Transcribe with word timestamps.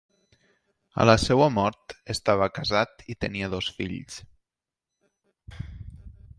A 1.03 1.05
la 1.09 1.15
seva 1.23 1.49
mort, 1.57 1.93
estava 2.15 2.49
casat 2.57 3.05
i 3.15 3.19
tenia 3.27 3.53
dos 3.55 3.71
fills. 3.77 4.19